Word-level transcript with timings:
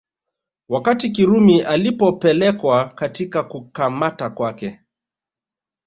Wakati 0.69 1.09
Kirumi 1.09 1.61
alipopelekwa 1.61 2.89
katika 2.89 3.43
kukamata 3.43 4.29
kwake 4.29 4.79